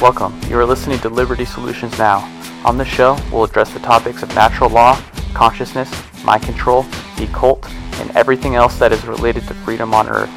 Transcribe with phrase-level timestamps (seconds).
[0.00, 0.40] Welcome.
[0.48, 2.20] You are listening to Liberty Solutions Now.
[2.64, 4.96] On this show, we'll address the topics of natural law,
[5.34, 5.90] consciousness,
[6.22, 6.84] mind control,
[7.16, 10.30] the occult, and everything else that is related to freedom on earth.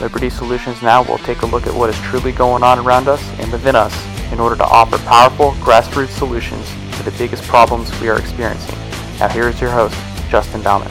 [0.00, 3.22] Liberty Solutions Now will take a look at what is truly going on around us
[3.38, 3.94] and within us
[4.32, 8.76] in order to offer powerful, grassroots solutions to the biggest problems we are experiencing.
[9.20, 9.96] Now, here is your host,
[10.28, 10.90] Justin Bauman.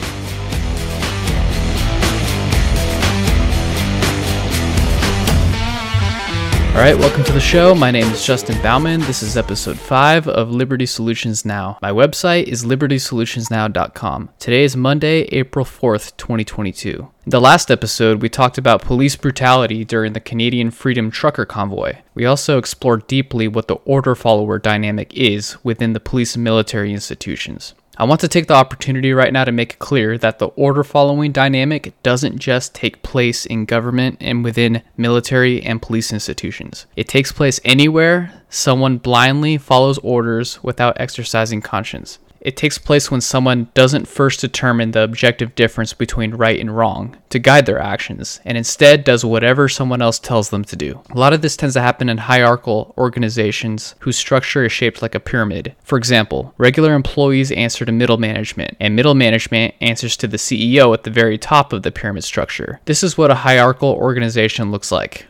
[6.78, 7.74] All right, welcome to the show.
[7.74, 9.00] My name is Justin Bauman.
[9.00, 11.76] This is episode 5 of Liberty Solutions Now.
[11.82, 14.28] My website is libertysolutionsnow.com.
[14.38, 17.10] Today is Monday, April 4th, 2022.
[17.26, 21.96] In the last episode, we talked about police brutality during the Canadian Freedom Trucker Convoy.
[22.14, 26.92] We also explored deeply what the order follower dynamic is within the police and military
[26.92, 27.74] institutions.
[28.00, 30.84] I want to take the opportunity right now to make it clear that the order
[30.84, 36.86] following dynamic doesn't just take place in government and within military and police institutions.
[36.94, 42.20] It takes place anywhere someone blindly follows orders without exercising conscience.
[42.40, 47.16] It takes place when someone doesn't first determine the objective difference between right and wrong
[47.30, 51.02] to guide their actions, and instead does whatever someone else tells them to do.
[51.10, 55.14] A lot of this tends to happen in hierarchical organizations whose structure is shaped like
[55.14, 55.74] a pyramid.
[55.82, 60.94] For example, regular employees answer to middle management, and middle management answers to the CEO
[60.94, 62.80] at the very top of the pyramid structure.
[62.84, 65.26] This is what a hierarchical organization looks like.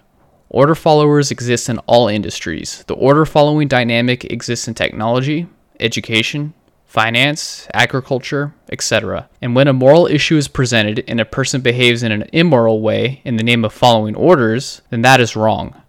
[0.50, 2.84] Order followers exist in all industries.
[2.86, 5.46] The order following dynamic exists in technology,
[5.78, 6.54] education,
[6.88, 9.28] finance, agriculture, etc.
[9.40, 13.20] And when a moral issue is presented and a person behaves in an immoral way
[13.24, 15.80] in the name of following orders, then that is wrong.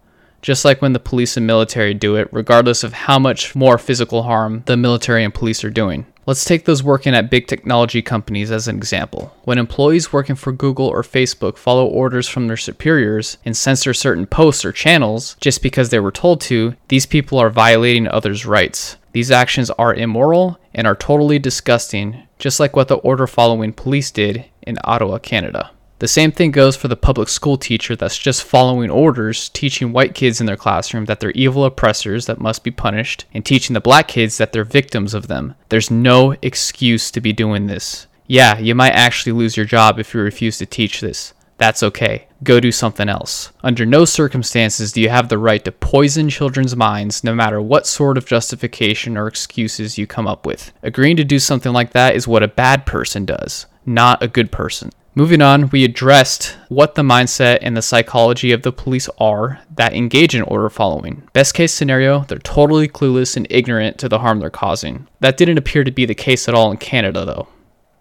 [0.41, 4.23] Just like when the police and military do it, regardless of how much more physical
[4.23, 6.05] harm the military and police are doing.
[6.25, 9.33] Let's take those working at big technology companies as an example.
[9.45, 14.27] When employees working for Google or Facebook follow orders from their superiors and censor certain
[14.27, 18.97] posts or channels just because they were told to, these people are violating others' rights.
[19.11, 24.11] These actions are immoral and are totally disgusting, just like what the order following police
[24.11, 25.71] did in Ottawa, Canada.
[25.99, 30.15] The same thing goes for the public school teacher that's just following orders, teaching white
[30.15, 33.81] kids in their classroom that they're evil oppressors that must be punished, and teaching the
[33.81, 35.53] black kids that they're victims of them.
[35.67, 38.07] There's no excuse to be doing this.
[38.25, 41.33] Yeah, you might actually lose your job if you refuse to teach this.
[41.59, 42.27] That's okay.
[42.41, 43.51] Go do something else.
[43.63, 47.85] Under no circumstances do you have the right to poison children's minds, no matter what
[47.85, 50.71] sort of justification or excuses you come up with.
[50.81, 54.53] Agreeing to do something like that is what a bad person does, not a good
[54.53, 54.89] person.
[55.15, 59.93] Moving on, we addressed what the mindset and the psychology of the police are that
[59.93, 61.27] engage in order following.
[61.33, 65.07] Best case scenario, they're totally clueless and ignorant to the harm they're causing.
[65.19, 67.49] That didn't appear to be the case at all in Canada, though.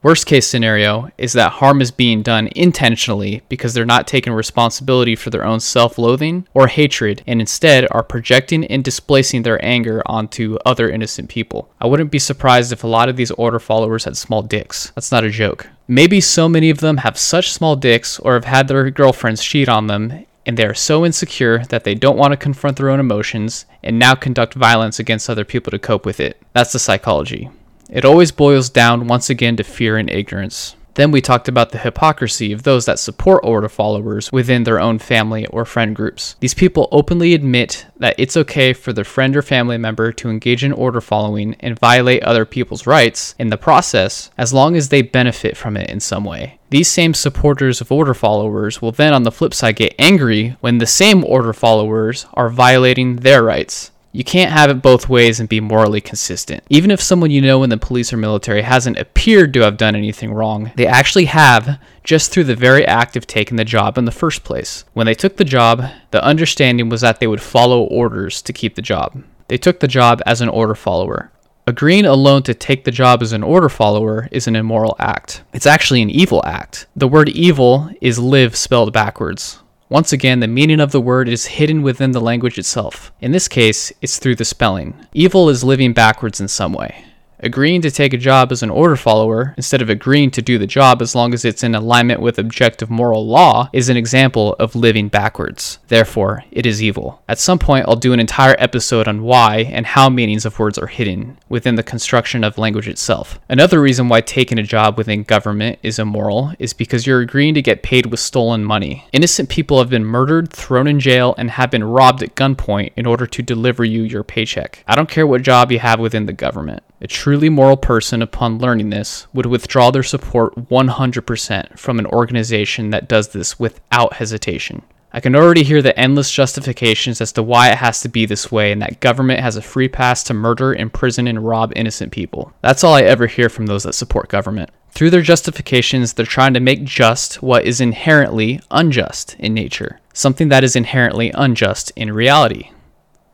[0.01, 5.17] Worst case scenario is that harm is being done intentionally because they're not taking responsibility
[5.17, 10.01] for their own self loathing or hatred and instead are projecting and displacing their anger
[10.07, 11.69] onto other innocent people.
[11.81, 14.93] I wouldn't be surprised if a lot of these order followers had small dicks.
[14.95, 15.69] That's not a joke.
[15.89, 19.69] Maybe so many of them have such small dicks or have had their girlfriends cheat
[19.69, 23.01] on them and they are so insecure that they don't want to confront their own
[23.01, 26.41] emotions and now conduct violence against other people to cope with it.
[26.53, 27.51] That's the psychology.
[27.89, 30.77] It always boils down once again to fear and ignorance.
[30.99, 34.99] Then we talked about the hypocrisy of those that support order followers within their own
[34.99, 36.35] family or friend groups.
[36.41, 40.65] These people openly admit that it's okay for their friend or family member to engage
[40.65, 45.03] in order following and violate other people's rights in the process as long as they
[45.03, 46.59] benefit from it in some way.
[46.71, 50.79] These same supporters of order followers will then, on the flip side, get angry when
[50.79, 53.93] the same order followers are violating their rights.
[54.13, 56.65] You can't have it both ways and be morally consistent.
[56.71, 59.95] Even if someone you know in the police or military hasn't appeared to have done
[59.95, 64.07] anything wrong, they actually have just through the very act of taking the job in
[64.07, 64.85] the first place.
[64.95, 68.77] When they took the job, the understanding was that they would follow orders to keep
[68.77, 69.23] the job.
[69.49, 71.31] They took the job as an order follower.
[71.67, 75.43] Agreeing alone to take the job as an order follower is an immoral act.
[75.53, 76.87] It's actually an evil act.
[76.97, 79.59] The word evil is live spelled backwards.
[79.91, 83.11] Once again, the meaning of the word is hidden within the language itself.
[83.23, 84.95] In this case, it's through the spelling.
[85.15, 87.07] Evil is living backwards in some way.
[87.41, 90.67] Agreeing to take a job as an order follower instead of agreeing to do the
[90.67, 94.75] job as long as it's in alignment with objective moral law is an example of
[94.75, 95.79] living backwards.
[95.87, 97.23] Therefore, it is evil.
[97.29, 100.79] At some point, I'll do an entire episode on why and how meanings of words
[100.79, 103.39] are hidden within the construction of language itself.
[103.49, 107.63] Another reason why taking a job within government is immoral is because you're agreeing to
[107.63, 109.07] get paid with stolen money.
[109.13, 113.07] Innocent people have been murdered, thrown in jail, and have been robbed at gunpoint in
[113.07, 114.83] order to deliver you your paycheck.
[114.89, 116.83] I don't care what job you have within the government.
[117.01, 122.91] A truly moral person, upon learning this, would withdraw their support 100% from an organization
[122.91, 124.83] that does this without hesitation.
[125.13, 128.53] I can already hear the endless justifications as to why it has to be this
[128.53, 132.53] way and that government has a free pass to murder, imprison, and rob innocent people.
[132.63, 134.71] That's all I ever hear from those that support government.
[134.91, 140.49] Through their justifications, they're trying to make just what is inherently unjust in nature, something
[140.49, 142.73] that is inherently unjust in reality.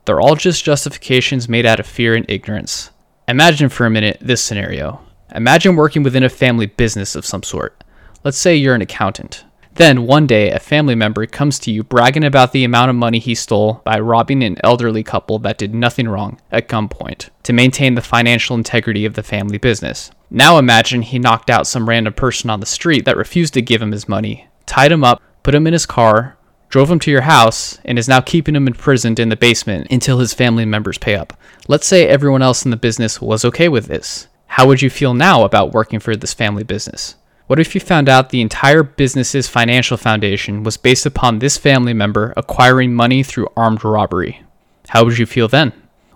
[0.05, 2.91] They're all just justifications made out of fear and ignorance.
[3.27, 5.01] Imagine for a minute this scenario.
[5.35, 7.83] Imagine working within a family business of some sort.
[8.23, 9.45] Let's say you're an accountant.
[9.77, 13.19] Then, one day, a family member comes to you bragging about the amount of money
[13.19, 17.95] he stole by robbing an elderly couple that did nothing wrong at gunpoint to maintain
[17.95, 20.11] the financial integrity of the family business.
[20.31, 23.81] Now imagine he knocked out some random person on the street that refused to give
[23.81, 26.37] him his money, tied him up, put him in his car,
[26.75, 30.19] drove him to your house, and is now keeping him imprisoned in the basement until
[30.19, 31.33] his family members pay up.
[31.69, 34.27] Let's say everyone else in the business was okay with this.
[34.49, 37.15] How would you feel now about working for this family business?
[37.47, 41.93] What if you found out the entire business's financial foundation was based upon this family
[41.93, 44.43] member acquiring money through armed robbery?
[44.89, 45.73] How would you feel then?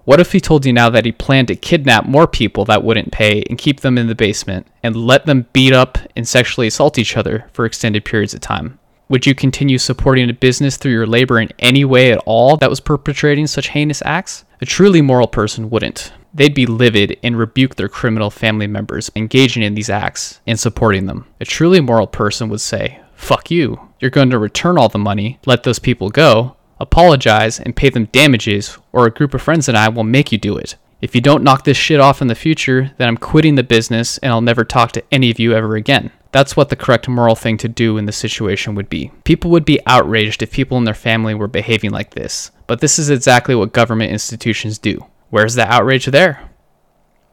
[0.06, 3.12] What if he told you now that he planned to kidnap more people that wouldn't
[3.12, 6.98] pay and keep them in the basement and let them beat up and sexually assault
[6.98, 8.80] each other for extended periods of time?
[9.08, 12.70] Would you continue supporting a business through your labor in any way at all that
[12.70, 14.44] was perpetrating such heinous acts?
[14.60, 19.62] A truly moral person wouldn't they'd be livid and rebuke their criminal family members engaging
[19.62, 21.26] in these acts and supporting them.
[21.40, 23.80] A truly moral person would say, Fuck you.
[23.98, 28.04] You're going to return all the money, let those people go, apologize, and pay them
[28.12, 30.76] damages, or a group of friends and I will make you do it.
[31.00, 34.18] If you don't knock this shit off in the future, then I'm quitting the business
[34.18, 36.10] and I'll never talk to any of you ever again.
[36.30, 39.10] That's what the correct moral thing to do in the situation would be.
[39.24, 42.98] People would be outraged if people in their family were behaving like this, but this
[42.98, 45.06] is exactly what government institutions do.
[45.30, 46.50] Where's the outrage there?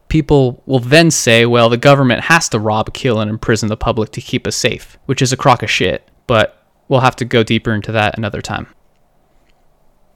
[0.08, 4.12] People will then say, well, the government has to rob, kill, and imprison the public
[4.12, 7.44] to keep us safe, which is a crock of shit, but we'll have to go
[7.44, 8.68] deeper into that another time.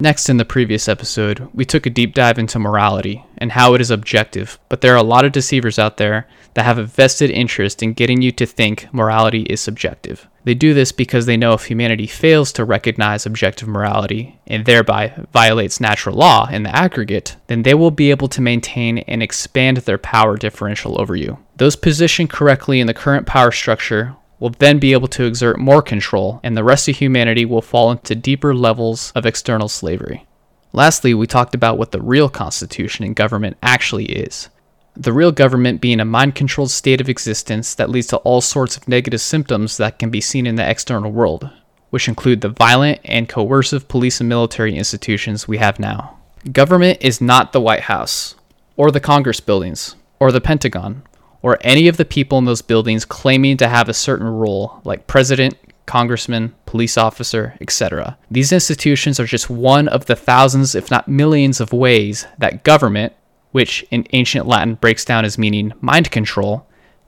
[0.01, 3.81] Next, in the previous episode, we took a deep dive into morality and how it
[3.81, 7.29] is objective, but there are a lot of deceivers out there that have a vested
[7.29, 10.25] interest in getting you to think morality is subjective.
[10.45, 15.13] They do this because they know if humanity fails to recognize objective morality and thereby
[15.33, 19.77] violates natural law in the aggregate, then they will be able to maintain and expand
[19.77, 21.39] their power differential over you.
[21.57, 25.81] Those positioned correctly in the current power structure will then be able to exert more
[25.81, 30.25] control, and the rest of humanity will fall into deeper levels of external slavery.
[30.71, 34.49] Lastly, we talked about what the real constitution and government actually is.
[34.95, 38.77] The real government being a mind controlled state of existence that leads to all sorts
[38.77, 41.49] of negative symptoms that can be seen in the external world,
[41.89, 46.17] which include the violent and coercive police and military institutions we have now.
[46.51, 48.35] Government is not the White House,
[48.77, 51.03] or the Congress buildings, or the Pentagon,
[51.41, 55.07] or any of the people in those buildings claiming to have a certain role, like
[55.07, 55.55] president,
[55.85, 58.17] congressman, police officer, etc.
[58.29, 63.13] These institutions are just one of the thousands, if not millions, of ways that government,
[63.51, 66.67] which in ancient Latin breaks down as meaning mind control,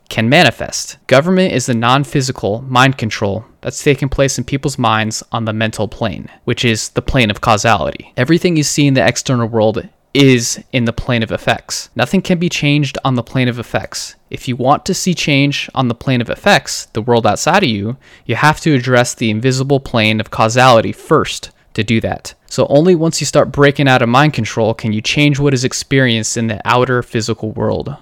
[0.09, 0.97] can manifest.
[1.07, 5.53] Government is the non physical mind control that's taking place in people's minds on the
[5.53, 8.11] mental plane, which is the plane of causality.
[8.17, 11.89] Everything you see in the external world is in the plane of effects.
[11.95, 14.15] Nothing can be changed on the plane of effects.
[14.29, 17.69] If you want to see change on the plane of effects, the world outside of
[17.69, 22.33] you, you have to address the invisible plane of causality first to do that.
[22.47, 25.63] So only once you start breaking out of mind control can you change what is
[25.63, 27.95] experienced in the outer physical world.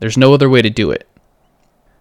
[0.00, 1.08] There's no other way to do it.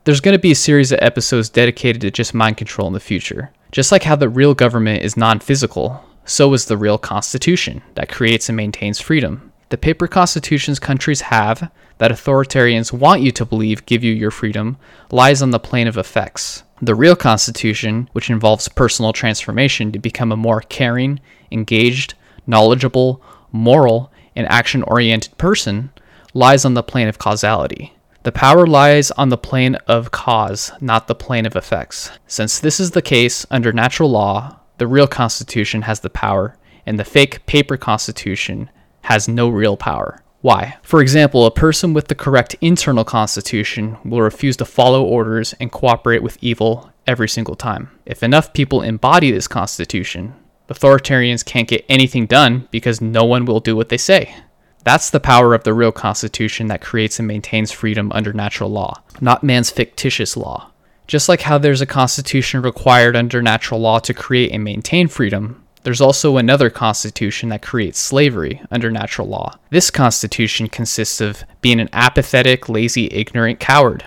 [0.03, 3.00] There's going to be a series of episodes dedicated to just mind control in the
[3.00, 3.51] future.
[3.72, 8.10] Just like how the real government is non physical, so is the real constitution that
[8.10, 9.50] creates and maintains freedom.
[9.72, 14.75] The paper constitutions countries have, that authoritarians want you to believe give you your freedom,
[15.12, 16.63] lies on the plane of effects.
[16.82, 21.22] The real constitution, which involves personal transformation to become a more caring,
[21.54, 23.24] engaged, knowledgeable,
[23.54, 25.92] moral, and action oriented person,
[26.34, 27.94] lies on the plane of causality.
[28.24, 32.12] The power lies on the plane of cause, not the plane of effects.
[32.28, 37.00] Since this is the case under natural law, the real constitution has the power, and
[37.00, 38.70] the fake paper constitution
[39.01, 40.22] has no real power.
[40.41, 40.77] Why?
[40.81, 45.72] For example, a person with the correct internal constitution will refuse to follow orders and
[45.72, 47.91] cooperate with evil every single time.
[48.05, 50.34] If enough people embody this constitution,
[50.67, 54.36] authoritarians can't get anything done because no one will do what they say.
[54.84, 59.03] That's the power of the real constitution that creates and maintains freedom under natural law,
[59.20, 60.72] not man's fictitious law.
[61.05, 65.63] Just like how there's a constitution required under natural law to create and maintain freedom,
[65.84, 69.58] there's also another constitution that creates slavery under natural law.
[69.70, 74.06] This constitution consists of being an apathetic, lazy, ignorant coward.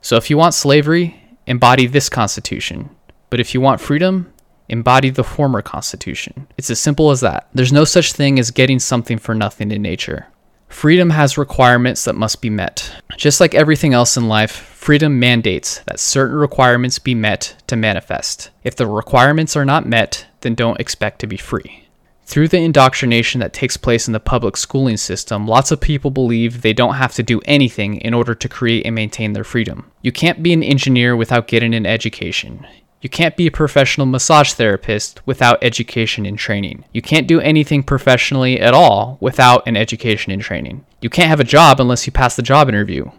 [0.00, 2.90] So if you want slavery, embody this constitution.
[3.28, 4.32] But if you want freedom,
[4.70, 6.46] embody the former Constitution.
[6.56, 7.48] It's as simple as that.
[7.52, 10.28] There's no such thing as getting something for nothing in nature.
[10.68, 12.94] Freedom has requirements that must be met.
[13.16, 18.48] Just like everything else in life, freedom mandates that certain requirements be met to manifest.
[18.64, 21.84] If the requirements are not met, then don't expect to be free.
[22.24, 26.62] Through the indoctrination that takes place in the public schooling system, lots of people believe
[26.62, 29.92] they don't have to do anything in order to create and maintain their freedom.
[30.00, 32.66] You can't be an engineer without getting an education.
[33.02, 36.84] You can't be a professional massage therapist without education and training.
[36.94, 40.86] You can't do anything professionally at all without an education and training.
[41.02, 43.10] You can't have a job unless you pass the job interview.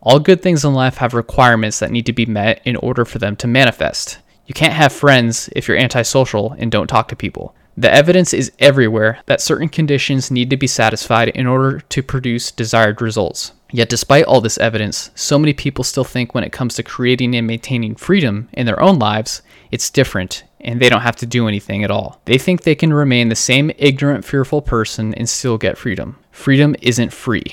[0.00, 3.18] All good things in life have requirements that need to be met in order for
[3.18, 4.18] them to manifest.
[4.46, 7.54] You can't have friends if you're antisocial and don't talk to people.
[7.76, 12.50] The evidence is everywhere that certain conditions need to be satisfied in order to produce
[12.50, 13.52] desired results.
[13.70, 17.36] Yet, despite all this evidence, so many people still think when it comes to creating
[17.36, 21.46] and maintaining freedom in their own lives, it's different and they don't have to do
[21.46, 22.20] anything at all.
[22.24, 26.18] They think they can remain the same ignorant, fearful person and still get freedom.
[26.32, 27.44] Freedom isn't free,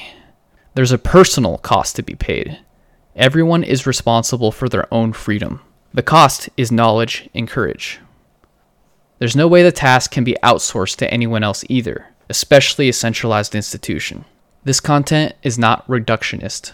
[0.75, 2.60] there's a personal cost to be paid.
[3.15, 5.62] Everyone is responsible for their own freedom.
[5.94, 8.00] The cost is knowledge and courage.
[9.17, 13.55] There's no way the task can be outsourced to anyone else either, especially a centralized
[13.55, 14.25] institution.
[14.65, 16.74] This content is not reductionist.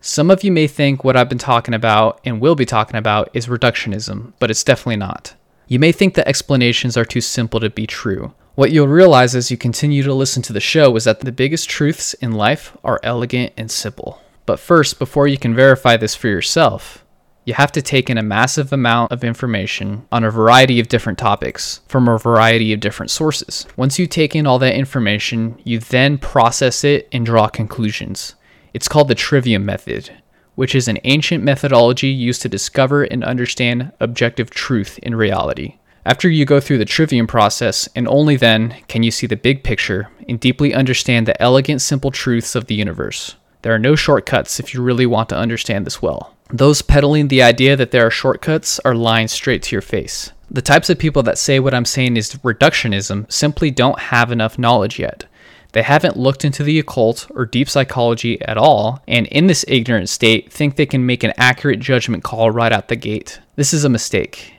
[0.00, 3.30] Some of you may think what I've been talking about and will be talking about
[3.34, 5.34] is reductionism, but it's definitely not.
[5.66, 8.32] You may think the explanations are too simple to be true.
[8.56, 11.68] What you'll realize as you continue to listen to the show is that the biggest
[11.68, 14.22] truths in life are elegant and simple.
[14.46, 17.04] But first, before you can verify this for yourself,
[17.44, 21.18] you have to take in a massive amount of information on a variety of different
[21.18, 23.66] topics from a variety of different sources.
[23.76, 28.36] Once you take in all that information, you then process it and draw conclusions.
[28.72, 30.12] It's called the trivium method,
[30.54, 35.78] which is an ancient methodology used to discover and understand objective truth in reality.
[36.06, 39.64] After you go through the trivium process, and only then can you see the big
[39.64, 43.36] picture and deeply understand the elegant, simple truths of the universe.
[43.62, 46.36] There are no shortcuts if you really want to understand this well.
[46.50, 50.30] Those peddling the idea that there are shortcuts are lying straight to your face.
[50.50, 54.58] The types of people that say what I'm saying is reductionism simply don't have enough
[54.58, 55.24] knowledge yet.
[55.72, 60.10] They haven't looked into the occult or deep psychology at all, and in this ignorant
[60.10, 63.40] state, think they can make an accurate judgment call right out the gate.
[63.56, 64.54] This is a mistake.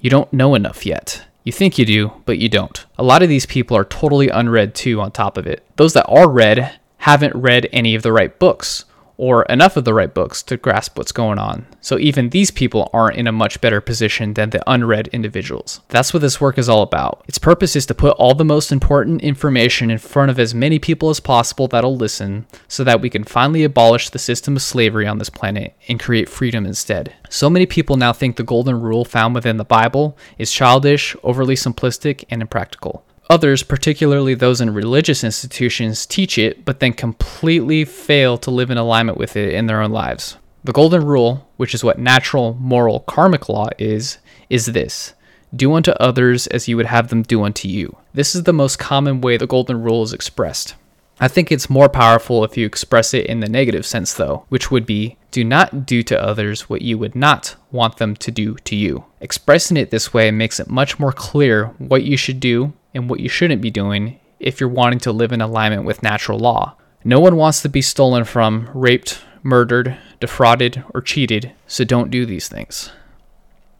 [0.00, 1.24] You don't know enough yet.
[1.42, 2.84] You think you do, but you don't.
[2.98, 5.64] A lot of these people are totally unread too, on top of it.
[5.76, 8.84] Those that are read haven't read any of the right books
[9.18, 11.66] or enough of the right books to grasp what's going on.
[11.80, 15.80] So even these people aren't in a much better position than the unread individuals.
[15.88, 17.24] That's what this work is all about.
[17.26, 20.78] Its purpose is to put all the most important information in front of as many
[20.78, 25.06] people as possible that'll listen so that we can finally abolish the system of slavery
[25.06, 27.12] on this planet and create freedom instead.
[27.28, 31.56] So many people now think the golden rule found within the Bible is childish, overly
[31.56, 33.04] simplistic, and impractical.
[33.30, 38.78] Others, particularly those in religious institutions, teach it, but then completely fail to live in
[38.78, 40.38] alignment with it in their own lives.
[40.64, 44.18] The Golden Rule, which is what natural, moral, karmic law is,
[44.48, 45.14] is this
[45.54, 47.96] do unto others as you would have them do unto you.
[48.12, 50.74] This is the most common way the Golden Rule is expressed.
[51.20, 54.70] I think it's more powerful if you express it in the negative sense, though, which
[54.70, 58.54] would be do not do to others what you would not want them to do
[58.56, 59.04] to you.
[59.20, 63.20] Expressing it this way makes it much more clear what you should do and what
[63.20, 66.76] you shouldn't be doing if you're wanting to live in alignment with natural law.
[67.04, 72.26] No one wants to be stolen from, raped, murdered, defrauded, or cheated, so don't do
[72.26, 72.90] these things.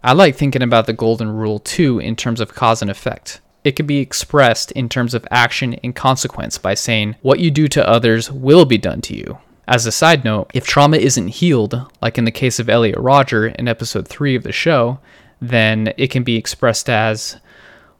[0.02, 3.40] I like thinking about the golden rule too in terms of cause and effect.
[3.64, 7.66] It can be expressed in terms of action and consequence by saying, what you do
[7.68, 9.38] to others will be done to you.
[9.66, 13.48] As a side note, if trauma isn't healed, like in the case of Elliot Rodger
[13.48, 15.00] in episode 3 of the show,
[15.40, 17.36] then it can be expressed as,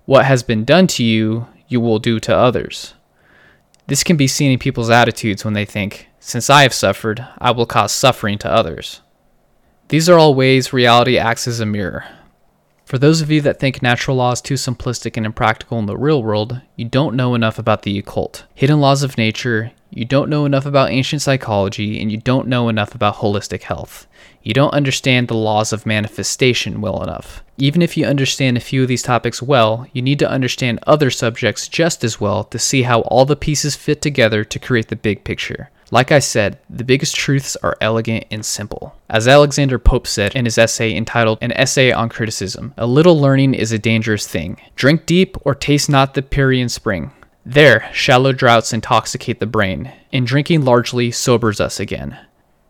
[0.08, 2.94] what has been done to you, you will do to others.
[3.88, 7.50] This can be seen in people's attitudes when they think, since I have suffered, I
[7.50, 9.02] will cause suffering to others.
[9.88, 12.06] These are all ways reality acts as a mirror.
[12.86, 15.94] For those of you that think natural law is too simplistic and impractical in the
[15.94, 20.28] real world, you don't know enough about the occult, hidden laws of nature, you don't
[20.28, 24.06] know enough about ancient psychology, and you don't know enough about holistic health.
[24.42, 27.42] You don't understand the laws of manifestation well enough.
[27.56, 31.10] Even if you understand a few of these topics well, you need to understand other
[31.10, 34.96] subjects just as well to see how all the pieces fit together to create the
[34.96, 35.70] big picture.
[35.90, 38.94] Like I said, the biggest truths are elegant and simple.
[39.08, 43.54] As Alexander Pope said in his essay entitled An Essay on Criticism, a little learning
[43.54, 44.60] is a dangerous thing.
[44.76, 47.10] Drink deep or taste not the Pierian spring.
[47.50, 52.18] There, shallow draughts intoxicate the brain, and drinking largely sobers us again.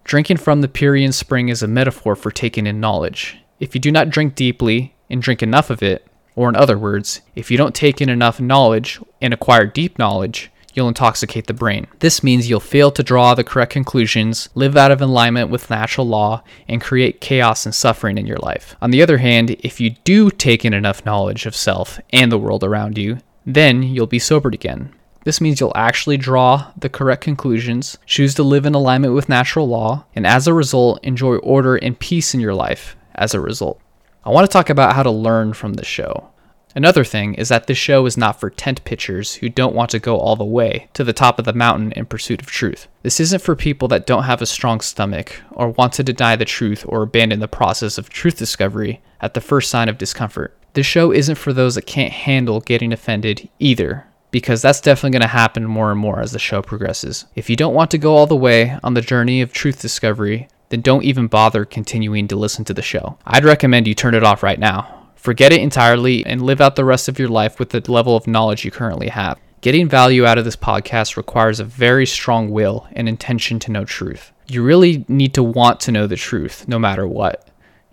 [0.04, 3.38] Drinking from the Pierian spring is a metaphor for taking in knowledge.
[3.58, 6.06] If you do not drink deeply and drink enough of it,
[6.38, 10.52] Or, in other words, if you don't take in enough knowledge and acquire deep knowledge,
[10.72, 11.88] you'll intoxicate the brain.
[11.98, 16.06] This means you'll fail to draw the correct conclusions, live out of alignment with natural
[16.06, 18.76] law, and create chaos and suffering in your life.
[18.80, 22.38] On the other hand, if you do take in enough knowledge of self and the
[22.38, 24.94] world around you, then you'll be sobered again.
[25.24, 29.66] This means you'll actually draw the correct conclusions, choose to live in alignment with natural
[29.66, 33.80] law, and as a result, enjoy order and peace in your life as a result.
[34.24, 36.30] I want to talk about how to learn from this show.
[36.74, 39.98] Another thing is that this show is not for tent pitchers who don't want to
[39.98, 42.86] go all the way to the top of the mountain in pursuit of truth.
[43.02, 46.44] This isn't for people that don't have a strong stomach or want to deny the
[46.44, 50.54] truth or abandon the process of truth discovery at the first sign of discomfort.
[50.74, 55.22] This show isn't for those that can't handle getting offended either, because that's definitely going
[55.22, 57.26] to happen more and more as the show progresses.
[57.34, 60.48] If you don't want to go all the way on the journey of truth discovery,
[60.68, 63.18] then don't even bother continuing to listen to the show.
[63.26, 66.84] I'd recommend you turn it off right now Forget it entirely and live out the
[66.84, 69.38] rest of your life with the level of knowledge you currently have.
[69.60, 73.84] Getting value out of this podcast requires a very strong will and intention to know
[73.84, 74.30] truth.
[74.46, 77.48] You really need to want to know the truth no matter what.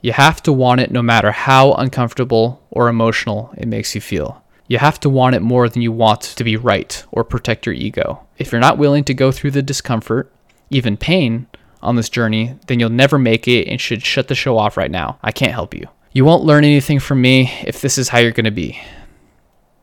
[0.06, 4.44] You have to want it no matter how uncomfortable or emotional it makes you feel.
[4.68, 7.74] You have to want it more than you want to be right or protect your
[7.74, 8.24] ego.
[8.38, 10.32] If you're not willing to go through the discomfort,
[10.70, 11.48] even pain,
[11.82, 14.92] on this journey, then you'll never make it and should shut the show off right
[14.92, 15.18] now.
[15.24, 15.88] I can't help you.
[16.14, 18.80] You won't learn anything from me if this is how you're going to be.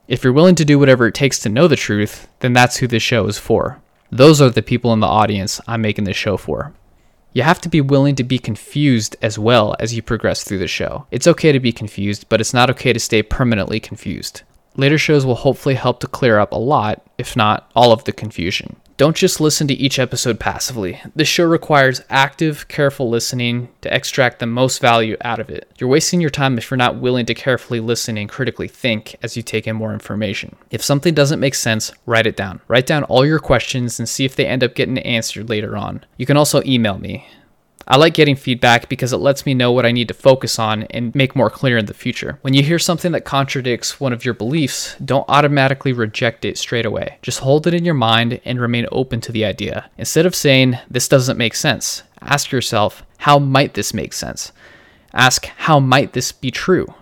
[0.06, 2.86] If you're willing to do whatever it takes to know the truth, then that's who
[2.86, 3.82] this show is for.
[4.12, 6.72] Those are the people in the audience I'm making this show for.
[7.34, 10.68] You have to be willing to be confused as well as you progress through the
[10.68, 11.06] show.
[11.10, 14.42] It's okay to be confused, but it's not okay to stay permanently confused.
[14.76, 18.12] Later shows will hopefully help to clear up a lot, if not all of the
[18.12, 18.76] confusion.
[19.02, 21.00] Don't just listen to each episode passively.
[21.16, 25.68] This show requires active, careful listening to extract the most value out of it.
[25.76, 29.36] You're wasting your time if you're not willing to carefully listen and critically think as
[29.36, 30.54] you take in more information.
[30.70, 32.60] If something doesn't make sense, write it down.
[32.68, 36.04] Write down all your questions and see if they end up getting answered later on.
[36.16, 37.26] You can also email me.
[37.86, 40.84] I like getting feedback because it lets me know what I need to focus on
[40.84, 42.38] and make more clear in the future.
[42.42, 46.86] When you hear something that contradicts one of your beliefs, don't automatically reject it straight
[46.86, 47.18] away.
[47.22, 49.90] Just hold it in your mind and remain open to the idea.
[49.98, 54.52] Instead of saying, this doesn't make sense, ask yourself, how might this make sense?
[55.12, 56.94] Ask, how might this be true?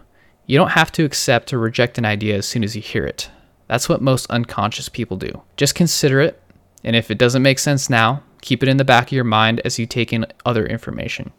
[0.46, 3.30] You don't have to accept or reject an idea as soon as you hear it.
[3.68, 5.42] That's what most unconscious people do.
[5.56, 6.42] Just consider it,
[6.82, 9.60] and if it doesn't make sense now, Keep it in the back of your mind
[9.64, 11.32] as you take in other information.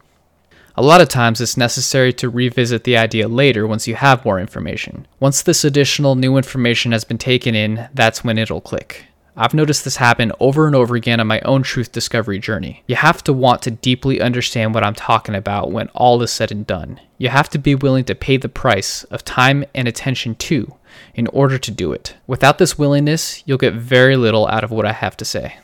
[0.75, 4.39] A lot of times it's necessary to revisit the idea later once you have more
[4.39, 5.05] information.
[5.19, 9.05] Once this additional new information has been taken in, that's when it'll click.
[9.35, 12.83] I've noticed this happen over and over again on my own truth discovery journey.
[12.87, 16.51] You have to want to deeply understand what I'm talking about when all is said
[16.51, 16.99] and done.
[17.17, 20.75] You have to be willing to pay the price of time and attention too
[21.15, 22.15] in order to do it.
[22.27, 25.57] Without this willingness, you'll get very little out of what I have to say.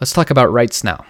[0.00, 1.04] Let's talk about rights now.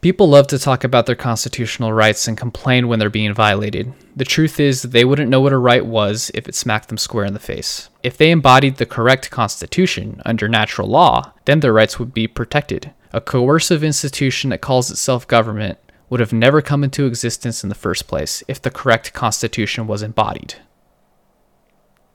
[0.00, 3.92] People love to talk about their constitutional rights and complain when they're being violated.
[4.16, 7.24] The truth is, they wouldn't know what a right was if it smacked them square
[7.24, 7.88] in the face.
[8.02, 12.92] If they embodied the correct constitution under natural law, then their rights would be protected.
[13.12, 15.78] A coercive institution that calls itself government
[16.10, 20.02] would have never come into existence in the first place if the correct constitution was
[20.02, 20.56] embodied.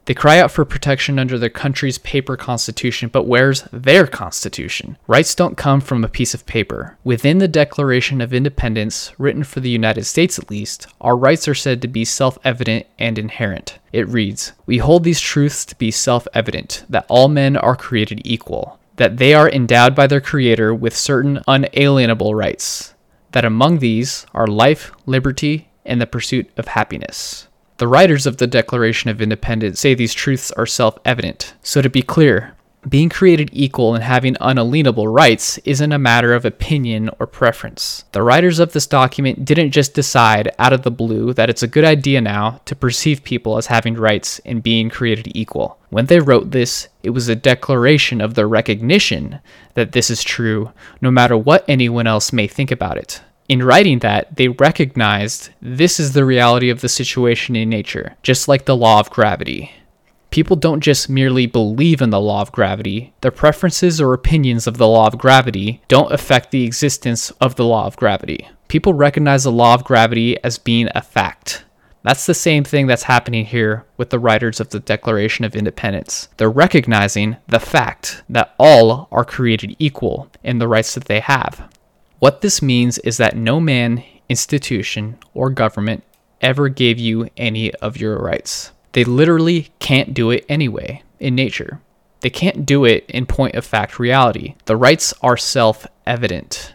[0.07, 4.97] They cry out for protection under their country's paper constitution, but where's their constitution?
[5.05, 6.97] Rights don't come from a piece of paper.
[7.03, 11.53] Within the Declaration of Independence, written for the United States at least, our rights are
[11.53, 13.79] said to be self evident and inherent.
[13.91, 18.21] It reads We hold these truths to be self evident that all men are created
[18.23, 22.93] equal, that they are endowed by their Creator with certain unalienable rights,
[23.33, 27.49] that among these are life, liberty, and the pursuit of happiness.
[27.77, 31.53] The writers of the Declaration of Independence say these truths are self evident.
[31.61, 32.55] So, to be clear,
[32.89, 38.05] being created equal and having unalienable rights isn't a matter of opinion or preference.
[38.13, 41.67] The writers of this document didn't just decide out of the blue that it's a
[41.67, 45.77] good idea now to perceive people as having rights and being created equal.
[45.89, 49.39] When they wrote this, it was a declaration of their recognition
[49.75, 53.99] that this is true, no matter what anyone else may think about it in writing
[53.99, 58.75] that, they recognized this is the reality of the situation in nature, just like the
[58.75, 59.71] law of gravity.
[60.29, 64.77] People don't just merely believe in the law of gravity, their preferences or opinions of
[64.77, 68.49] the law of gravity don't affect the existence of the law of gravity.
[68.67, 71.63] People recognize the law of gravity as being a fact.
[72.03, 76.27] That's the same thing that's happening here with the writers of the Declaration of Independence.
[76.37, 81.69] They're recognizing the fact that all are created equal in the rights that they have.
[82.19, 86.03] What this means is that no man, institution, or government
[86.41, 88.71] ever gave you any of your rights.
[88.93, 91.81] They literally can't do it anyway in nature.
[92.21, 94.55] They can't do it in point of fact reality.
[94.65, 96.73] The rights are self evident.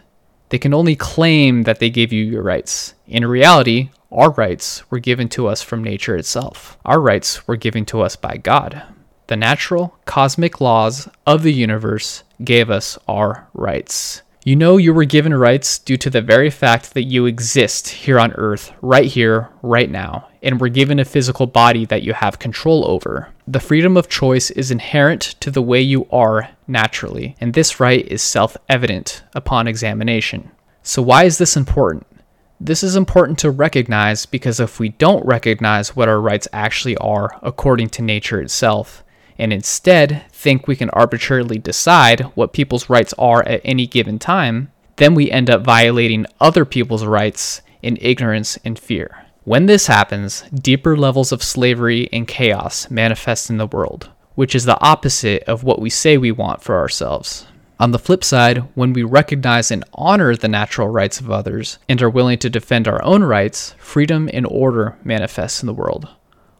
[0.49, 2.93] They can only claim that they gave you your rights.
[3.07, 6.77] In reality, our rights were given to us from nature itself.
[6.85, 8.83] Our rights were given to us by God.
[9.27, 14.21] The natural, cosmic laws of the universe gave us our rights.
[14.45, 18.19] You know you were given rights due to the very fact that you exist here
[18.19, 22.39] on earth, right here, right now, and were given a physical body that you have
[22.39, 23.29] control over.
[23.47, 28.05] The freedom of choice is inherent to the way you are naturally, and this right
[28.05, 30.51] is self evident upon examination.
[30.81, 32.05] So, why is this important?
[32.59, 37.39] This is important to recognize because if we don't recognize what our rights actually are
[37.41, 39.02] according to nature itself,
[39.37, 44.71] and instead think we can arbitrarily decide what people's rights are at any given time,
[44.97, 49.25] then we end up violating other people's rights in ignorance and fear.
[49.43, 54.65] When this happens, deeper levels of slavery and chaos manifest in the world, which is
[54.65, 57.45] the opposite of what we say we want for ourselves.
[57.79, 62.01] On the flip side, when we recognize and honor the natural rights of others and
[62.01, 66.07] are willing to defend our own rights, freedom and order manifest in the world.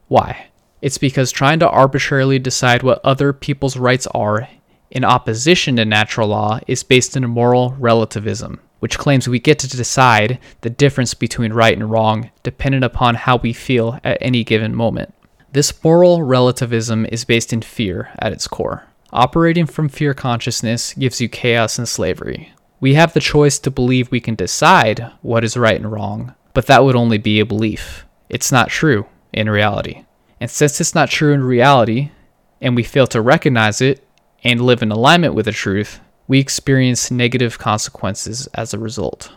[0.09, 0.47] Why?
[0.83, 4.49] It's because trying to arbitrarily decide what other people's rights are
[4.91, 9.69] in opposition to natural law is based in moral relativism, which claims we get to
[9.69, 14.75] decide the difference between right and wrong dependent upon how we feel at any given
[14.75, 15.13] moment.
[15.53, 18.83] This moral relativism is based in fear at its core.
[19.13, 22.51] Operating from fear consciousness gives you chaos and slavery.
[22.81, 26.67] We have the choice to believe we can decide what is right and wrong, but
[26.67, 28.05] that would only be a belief.
[28.27, 30.03] It's not true in reality.
[30.43, 32.11] And since it's not true in reality,
[32.59, 34.05] and we fail to recognize it
[34.43, 39.31] and live in alignment with the truth, we experience negative consequences as a result.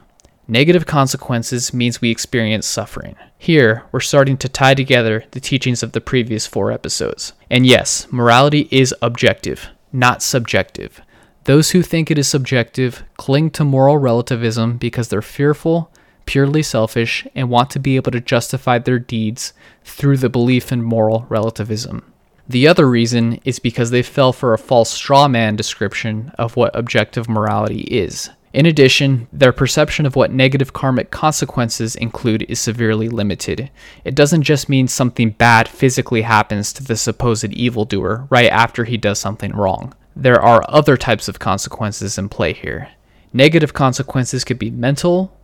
[0.48, 3.14] Negative consequences means we experience suffering.
[3.38, 7.34] Here, we're starting to tie together the teachings of the previous four episodes.
[7.48, 11.00] And yes, morality is objective, not subjective.
[11.44, 15.92] Those who think it is subjective cling to moral relativism because they're fearful
[16.26, 19.52] purely selfish, and want to be able to justify their deeds
[19.84, 22.12] through the belief in moral relativism.
[22.48, 26.76] The other reason is because they fell for a false straw man description of what
[26.76, 28.30] objective morality is.
[28.52, 33.70] In addition, their perception of what negative karmic consequences include is severely limited.
[34.04, 38.96] It doesn't just mean something bad physically happens to the supposed evildoer right after he
[38.96, 39.92] does something wrong.
[40.14, 42.88] There are other types of consequences in play here.
[43.34, 45.35] Negative consequences could be mental,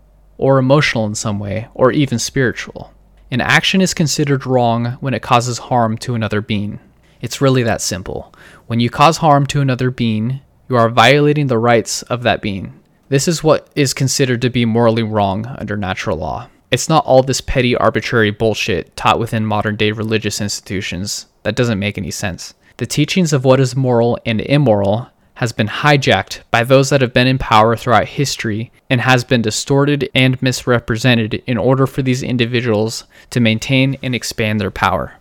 [0.43, 2.93] or emotional in some way, or even spiritual.
[3.31, 6.81] An action is considered wrong when it causes harm to another being.
[7.21, 8.35] It's really that simple.
[8.67, 12.79] When you cause harm to another being, you are violating the rights of that being.
[13.09, 16.49] This is what is considered to be morally wrong under natural law.
[16.73, 21.27] It's not all this petty, arbitrary bullshit taught within modern day religious institutions.
[21.45, 22.53] That doesn't make any sense.
[22.79, 27.13] The teachings of what is moral and immoral has been hijacked by those that have
[27.13, 32.23] been in power throughout history and has been distorted and misrepresented in order for these
[32.23, 35.15] individuals to maintain and expand their power.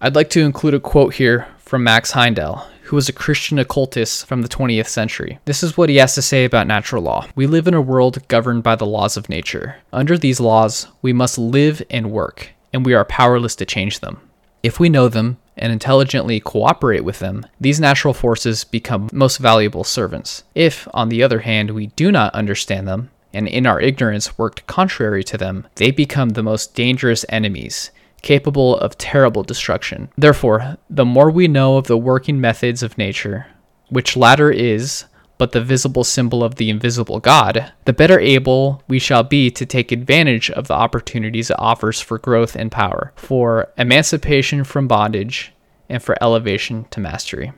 [0.00, 4.26] I'd like to include a quote here from Max Heindel, who was a Christian occultist
[4.26, 5.38] from the 20th century.
[5.46, 7.26] This is what he has to say about natural law.
[7.34, 9.76] We live in a world governed by the laws of nature.
[9.92, 14.20] Under these laws, we must live and work, and we are powerless to change them.
[14.62, 19.84] If we know them and intelligently cooperate with them, these natural forces become most valuable
[19.84, 20.44] servants.
[20.54, 24.66] If, on the other hand, we do not understand them, and in our ignorance worked
[24.66, 27.90] contrary to them, they become the most dangerous enemies,
[28.22, 30.10] capable of terrible destruction.
[30.16, 33.46] Therefore, the more we know of the working methods of nature,
[33.88, 35.04] which latter is,
[35.42, 39.66] but the visible symbol of the invisible God, the better able we shall be to
[39.66, 45.52] take advantage of the opportunities it offers for growth and power, for emancipation from bondage,
[45.88, 47.50] and for elevation to mastery.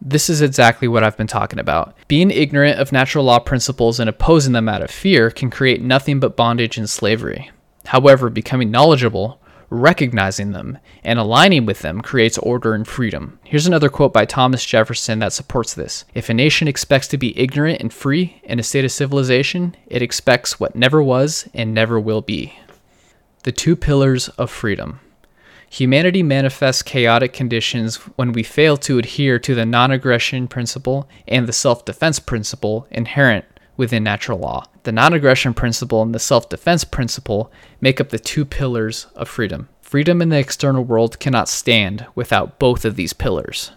[0.00, 1.94] This is exactly what I've been talking about.
[2.08, 6.20] Being ignorant of natural law principles and opposing them out of fear can create nothing
[6.20, 7.50] but bondage and slavery.
[7.84, 13.38] However, becoming knowledgeable recognizing them and aligning with them creates order and freedom.
[13.44, 16.04] Here's another quote by Thomas Jefferson that supports this.
[16.14, 20.02] If a nation expects to be ignorant and free in a state of civilization, it
[20.02, 22.58] expects what never was and never will be.
[23.42, 25.00] The two pillars of freedom.
[25.68, 31.46] Humanity manifests chaotic conditions when we fail to adhere to the non aggression principle and
[31.46, 33.44] the self defense principle inherent
[33.76, 34.64] within natural law.
[34.86, 39.28] The non aggression principle and the self defense principle make up the two pillars of
[39.28, 39.68] freedom.
[39.82, 43.72] Freedom in the external world cannot stand without both of these pillars.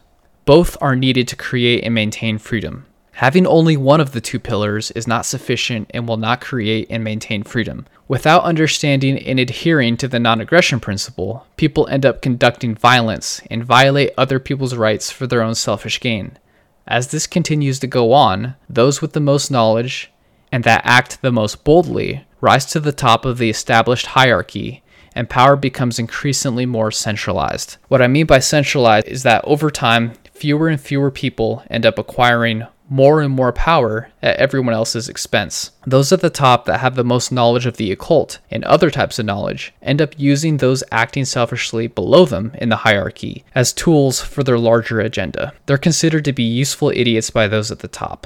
[0.45, 2.85] Both are needed to create and maintain freedom.
[3.13, 7.03] Having only one of the two pillars is not sufficient and will not create and
[7.03, 7.87] maintain freedom.
[8.07, 13.65] Without understanding and adhering to the non aggression principle, people end up conducting violence and
[13.65, 16.37] violate other people's rights for their own selfish gain.
[16.85, 20.11] As this continues to go on, those with the most knowledge
[20.51, 24.83] and that act the most boldly rise to the top of the established hierarchy
[25.15, 27.77] and power becomes increasingly more centralized.
[27.87, 31.97] What I mean by centralized is that over time, fewer and fewer people end up
[31.97, 35.71] acquiring more and more power at everyone else's expense.
[35.85, 39.19] Those at the top that have the most knowledge of the occult and other types
[39.19, 44.21] of knowledge end up using those acting selfishly below them in the hierarchy as tools
[44.21, 45.53] for their larger agenda.
[45.67, 48.25] They're considered to be useful idiots by those at the top.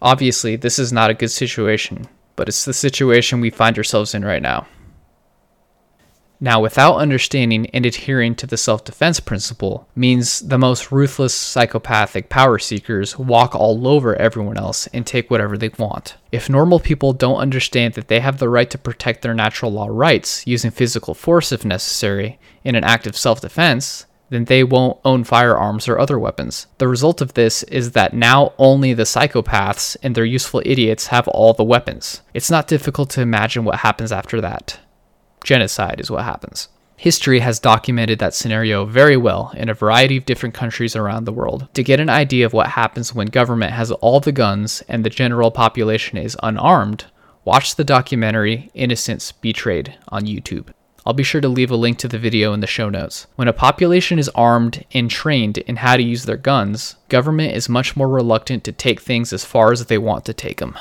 [0.00, 2.06] Obviously, this is not a good situation,
[2.36, 4.66] but it's the situation we find ourselves in right now.
[6.40, 12.28] Now, without understanding and adhering to the self defense principle means the most ruthless psychopathic
[12.28, 16.16] power seekers walk all over everyone else and take whatever they want.
[16.30, 19.88] If normal people don't understand that they have the right to protect their natural law
[19.90, 24.98] rights using physical force if necessary in an act of self defense, then they won't
[25.04, 26.66] own firearms or other weapons.
[26.78, 31.28] The result of this is that now only the psychopaths and their useful idiots have
[31.28, 32.22] all the weapons.
[32.34, 34.78] It's not difficult to imagine what happens after that
[35.44, 36.68] genocide is what happens.
[36.96, 41.32] History has documented that scenario very well in a variety of different countries around the
[41.32, 41.68] world.
[41.74, 45.10] To get an idea of what happens when government has all the guns and the
[45.10, 47.04] general population is unarmed,
[47.44, 50.70] watch the documentary Innocence Betrayed on YouTube.
[51.08, 53.28] I'll be sure to leave a link to the video in the show notes.
[53.36, 57.66] When a population is armed and trained in how to use their guns, government is
[57.66, 60.76] much more reluctant to take things as far as they want to take them.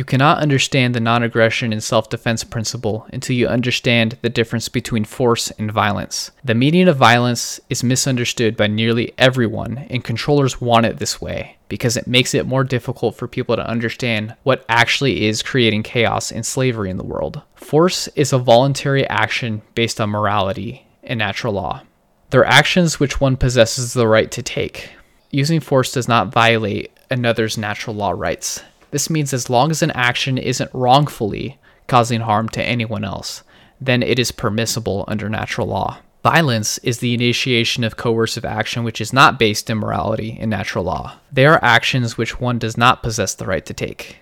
[0.00, 4.70] You cannot understand the non aggression and self defense principle until you understand the difference
[4.70, 6.30] between force and violence.
[6.42, 11.58] The meaning of violence is misunderstood by nearly everyone, and controllers want it this way
[11.68, 16.32] because it makes it more difficult for people to understand what actually is creating chaos
[16.32, 17.42] and slavery in the world.
[17.54, 21.82] Force is a voluntary action based on morality and natural law.
[22.30, 24.92] They're actions which one possesses the right to take.
[25.30, 28.62] Using force does not violate another's natural law rights.
[28.90, 33.42] This means as long as an action isn't wrongfully causing harm to anyone else,
[33.80, 35.98] then it is permissible under natural law.
[36.22, 40.84] Violence is the initiation of coercive action which is not based in morality in natural
[40.84, 41.14] law.
[41.32, 44.18] They are actions which one does not possess the right to take.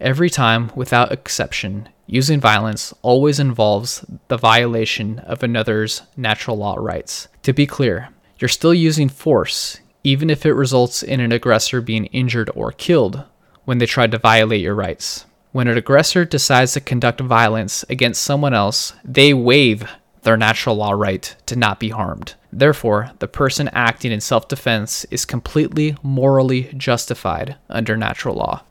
[0.00, 7.26] Every time, without exception, using violence always involves the violation of another's natural law rights.
[7.42, 12.06] To be clear, you're still using force, even if it results in an aggressor being
[12.06, 13.24] injured or killed,
[13.68, 15.26] when they tried to violate your rights.
[15.52, 19.86] When an aggressor decides to conduct violence against someone else, they waive
[20.22, 22.34] their natural law right to not be harmed.
[22.50, 28.62] Therefore, the person acting in self defense is completely morally justified under natural law.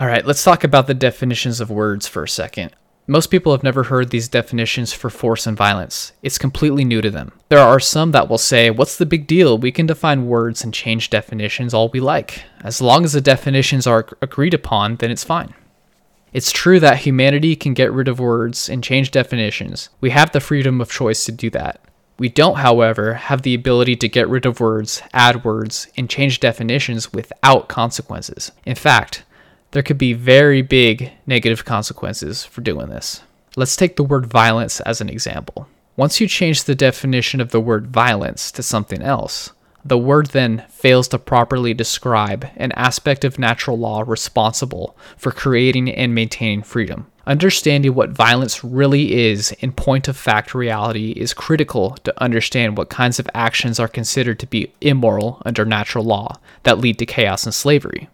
[0.00, 2.74] All right, let's talk about the definitions of words for a second.
[3.08, 6.12] Most people have never heard these definitions for force and violence.
[6.22, 7.32] It's completely new to them.
[7.48, 9.58] There are some that will say, What's the big deal?
[9.58, 12.44] We can define words and change definitions all we like.
[12.62, 15.52] As long as the definitions are agreed upon, then it's fine.
[16.32, 19.88] It's true that humanity can get rid of words and change definitions.
[20.00, 21.80] We have the freedom of choice to do that.
[22.18, 26.38] We don't, however, have the ability to get rid of words, add words, and change
[26.38, 28.52] definitions without consequences.
[28.64, 29.24] In fact,
[29.72, 33.22] there could be very big negative consequences for doing this.
[33.56, 35.66] Let's take the word violence as an example.
[35.96, 39.50] Once you change the definition of the word violence to something else,
[39.84, 45.90] the word then fails to properly describe an aspect of natural law responsible for creating
[45.90, 47.06] and maintaining freedom.
[47.26, 52.90] Understanding what violence really is in point of fact reality is critical to understand what
[52.90, 57.44] kinds of actions are considered to be immoral under natural law that lead to chaos
[57.44, 58.08] and slavery.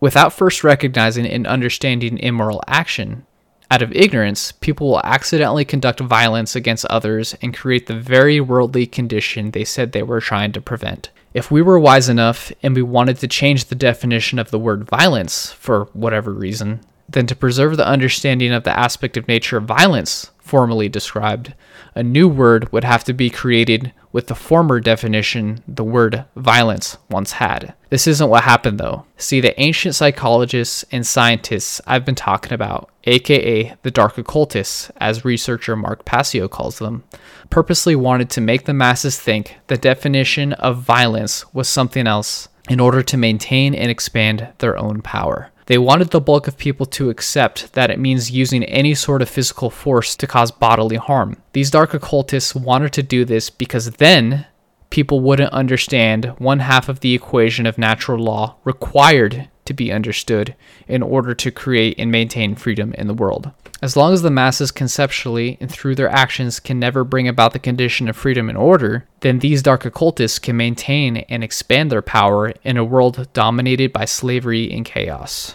[0.00, 3.26] Without first recognizing and understanding immoral action,
[3.70, 8.86] out of ignorance, people will accidentally conduct violence against others and create the very worldly
[8.86, 11.10] condition they said they were trying to prevent.
[11.34, 14.88] If we were wise enough and we wanted to change the definition of the word
[14.88, 19.64] violence for whatever reason, then to preserve the understanding of the aspect of nature of
[19.64, 21.54] violence formerly described,
[21.94, 26.98] a new word would have to be created with the former definition the word violence
[27.08, 27.72] once had.
[27.88, 29.04] This isn't what happened though.
[29.16, 35.24] See, the ancient psychologists and scientists I've been talking about, aka the dark occultists, as
[35.24, 37.04] researcher Mark Passio calls them,
[37.48, 42.80] purposely wanted to make the masses think the definition of violence was something else in
[42.80, 45.52] order to maintain and expand their own power.
[45.70, 49.28] They wanted the bulk of people to accept that it means using any sort of
[49.28, 51.40] physical force to cause bodily harm.
[51.52, 54.46] These dark occultists wanted to do this because then
[54.90, 60.56] people wouldn't understand one half of the equation of natural law required to be understood
[60.88, 63.52] in order to create and maintain freedom in the world.
[63.80, 67.60] As long as the masses conceptually and through their actions can never bring about the
[67.60, 72.52] condition of freedom and order, then these dark occultists can maintain and expand their power
[72.64, 75.54] in a world dominated by slavery and chaos.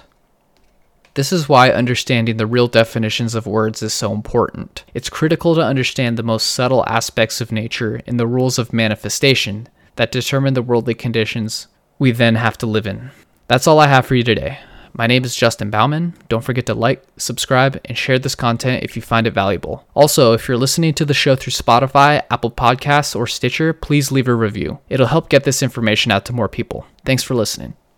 [1.15, 4.83] This is why understanding the real definitions of words is so important.
[4.93, 9.69] It's critical to understand the most subtle aspects of nature and the rules of manifestation
[9.95, 11.67] that determine the worldly conditions
[11.99, 13.11] we then have to live in.
[13.47, 14.59] That's all I have for you today.
[14.91, 16.15] My name is Justin Bauman.
[16.27, 19.87] Don't forget to like, subscribe, and share this content if you find it valuable.
[19.93, 24.27] Also, if you're listening to the show through Spotify, Apple Podcasts, or Stitcher, please leave
[24.27, 24.79] a review.
[24.89, 26.85] It'll help get this information out to more people.
[27.05, 27.75] Thanks for listening.